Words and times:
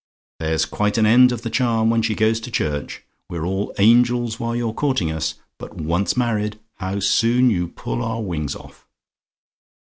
There's 0.39 0.65
quite 0.65 0.97
an 0.97 1.05
end 1.05 1.31
of 1.31 1.43
the 1.43 1.51
charm 1.51 1.91
when 1.91 2.01
she 2.01 2.15
goes 2.15 2.39
to 2.39 2.49
church! 2.49 3.03
We're 3.29 3.45
all 3.45 3.71
angels 3.77 4.39
while 4.39 4.55
you're 4.55 4.73
courting 4.73 5.11
us; 5.11 5.35
but 5.59 5.75
once 5.75 6.17
married, 6.17 6.59
how 6.77 7.01
soon 7.01 7.51
you 7.51 7.67
pull 7.67 8.01
our 8.03 8.19
wings 8.23 8.55
off! 8.55 8.87